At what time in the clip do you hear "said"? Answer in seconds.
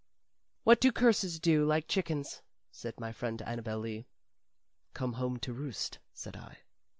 2.71-2.99, 6.11-6.35